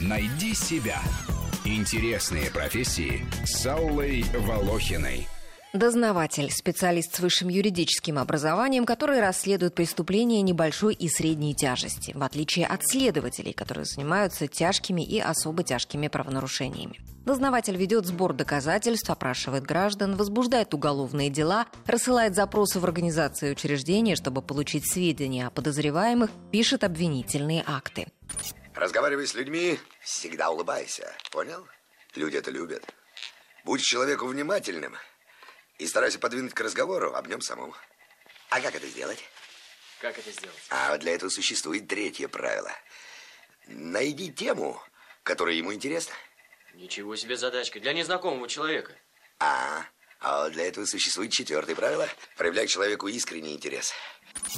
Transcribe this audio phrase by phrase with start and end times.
[0.00, 1.00] Найди себя.
[1.64, 5.28] Интересные профессии с Аллой Волохиной.
[5.72, 12.66] Дознаватель– специалист с высшим юридическим образованием, который расследует преступления небольшой и средней тяжести, в отличие
[12.66, 16.98] от следователей, которые занимаются тяжкими и особо тяжкими правонарушениями.
[17.24, 24.16] Дознаватель ведет сбор доказательств, опрашивает граждан, возбуждает уголовные дела, рассылает запросы в организации и учреждения,
[24.16, 28.08] чтобы получить сведения о подозреваемых, пишет обвинительные акты.
[28.80, 31.14] Разговаривай с людьми, всегда улыбайся.
[31.30, 31.68] Понял?
[32.14, 32.82] Люди это любят.
[33.62, 34.96] Будь человеку внимательным
[35.76, 37.74] и старайся подвинуть к разговору об нем самом.
[38.48, 39.22] А как это сделать?
[40.00, 40.56] Как это сделать?
[40.70, 42.72] А вот для этого существует третье правило.
[43.66, 44.82] Найди тему,
[45.24, 46.14] которая ему интересна.
[46.72, 48.94] Ничего себе задачка для незнакомого человека.
[49.40, 49.84] А,
[50.20, 52.08] а вот для этого существует четвертое правило.
[52.38, 53.92] Проявляй человеку искренний интерес.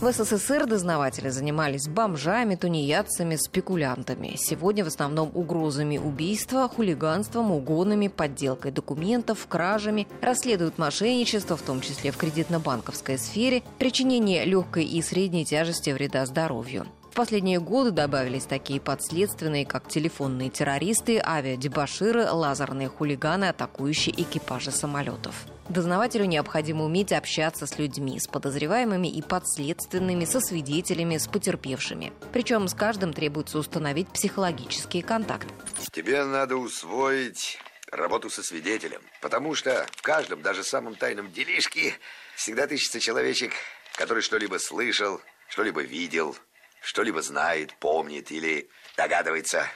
[0.02, 4.34] В СССР дознаватели занимались бомжами, тунеядцами, спекулянтами.
[4.36, 12.10] Сегодня в основном угрозами убийства, хулиганством, угонами, подделкой документов, кражами, расследуют мошенничество, в том числе
[12.10, 16.86] в кредитно-банковской сфере, причинение легкой и средней тяжести вреда здоровью.
[17.12, 25.46] В последние годы добавились такие подследственные, как телефонные террористы, авиадебаширы, лазерные хулиганы, атакующие экипажи самолетов.
[25.72, 32.12] Дознавателю необходимо уметь общаться с людьми, с подозреваемыми и подследственными, со свидетелями, с потерпевшими.
[32.30, 35.48] Причем с каждым требуется установить психологический контакт.
[35.90, 37.58] Тебе надо усвоить
[37.90, 41.94] работу со свидетелем, потому что в каждом, даже самом тайном делишке,
[42.36, 43.52] всегда тыщется человечек,
[43.96, 46.36] который что-либо слышал, что-либо видел,
[46.82, 49.66] что-либо знает, помнит или догадывается.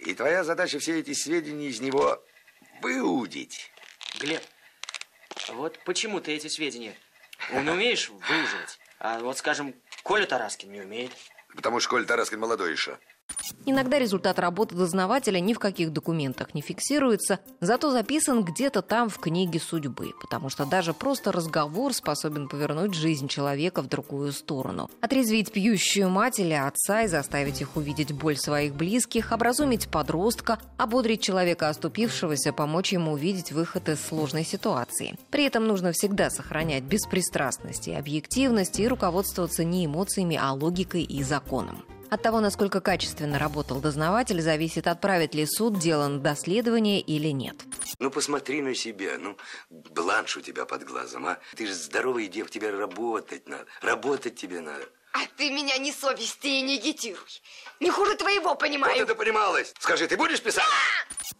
[0.00, 2.20] И твоя задача все эти сведения из него
[2.82, 3.70] выудить.
[4.18, 4.42] Глеб,
[5.54, 6.94] вот почему ты эти сведения
[7.52, 8.78] не умеешь выуживать?
[8.98, 11.12] А вот, скажем, Коля Тараскин не умеет.
[11.54, 12.98] Потому что Коля Тараскин молодой еще.
[13.68, 19.18] Иногда результат работы дознавателя ни в каких документах не фиксируется, зато записан где-то там в
[19.18, 24.88] книге судьбы, потому что даже просто разговор способен повернуть жизнь человека в другую сторону.
[25.00, 31.22] Отрезвить пьющую мать или отца и заставить их увидеть боль своих близких, образумить подростка, ободрить
[31.22, 35.18] человека оступившегося, помочь ему увидеть выход из сложной ситуации.
[35.30, 41.24] При этом нужно всегда сохранять беспристрастность и объективность и руководствоваться не эмоциями, а логикой и
[41.24, 41.84] законом.
[42.08, 47.56] От того, насколько качественно работал дознаватель, зависит, отправит ли суд дело на доследование или нет.
[47.98, 49.18] Ну, посмотри на себя.
[49.18, 49.36] Ну,
[49.70, 51.38] бланш у тебя под глазом, а?
[51.56, 53.66] Ты же здоровый дев, тебе работать надо.
[53.82, 54.84] Работать тебе надо.
[55.12, 57.42] А ты меня не совести и не агитируй.
[57.80, 58.94] Не хуже твоего, понимаю.
[58.94, 59.72] Вот это понималось.
[59.80, 60.64] Скажи, ты будешь писать?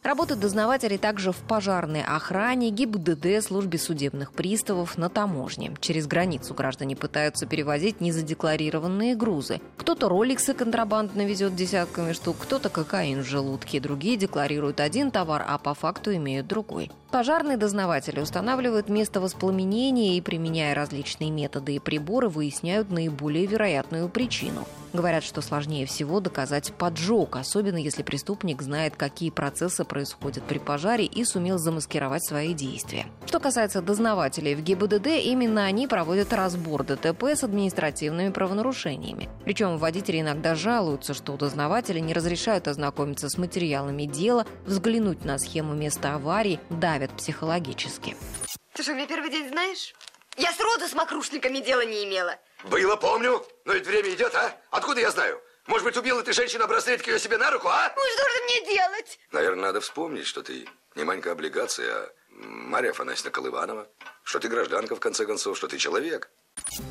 [0.03, 5.73] Работают дознаватели также в пожарной охране, ГИБДД, службе судебных приставов, на таможне.
[5.81, 9.61] Через границу граждане пытаются перевозить незадекларированные грузы.
[9.77, 15.59] Кто-то роликсы контрабандно везет десятками штук, кто-то кокаин в желудке, другие декларируют один товар, а
[15.59, 16.91] по факту имеют другой.
[17.11, 24.67] Пожарные дознаватели устанавливают место воспламенения и, применяя различные методы и приборы, выясняют наиболее вероятную причину.
[24.97, 31.05] Говорят, что сложнее всего доказать поджог, особенно если преступник знает, какие процессы происходят при пожаре
[31.05, 33.05] и сумел замаскировать свои действия.
[33.27, 39.29] Что касается дознавателей в ГИБДД, именно они проводят разбор ДТП с административными правонарушениями.
[39.45, 45.75] Причем водители иногда жалуются, что дознаватели не разрешают ознакомиться с материалами дела, взглянуть на схему
[45.75, 48.17] места аварии, давят психологически.
[48.73, 49.95] Ты что, меня первый день знаешь?
[50.37, 52.39] Я сроду с мокрушниками дела не имела.
[52.65, 53.45] Было, помню.
[53.65, 54.55] Но ведь время идет, а?
[54.71, 55.43] Откуда я знаю?
[55.67, 57.93] Может быть, убила ты женщину, браслетик ее себе на руку, а?
[57.97, 59.19] Ну что же мне делать?
[59.33, 63.89] Наверное, надо вспомнить, что ты не Манька облигация, а Мария Афанасьевна Колыванова.
[64.23, 66.31] Что ты гражданка, в конце концов, что ты человек.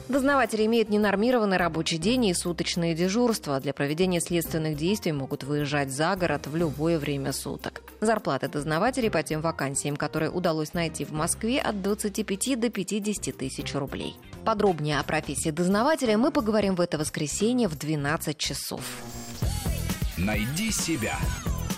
[0.07, 3.59] Дознаватели имеют ненормированный рабочий день и суточные дежурства.
[3.59, 7.81] Для проведения следственных действий могут выезжать за город в любое время суток.
[8.01, 13.73] Зарплаты дознавателей по тем вакансиям, которые удалось найти в Москве, от 25 до 50 тысяч
[13.73, 14.15] рублей.
[14.43, 18.81] Подробнее о профессии дознавателя мы поговорим в это воскресенье в 12 часов.
[20.17, 21.17] Найди себя.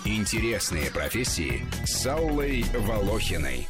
[0.04, 3.68] Интересные профессии с Аллой Волохиной.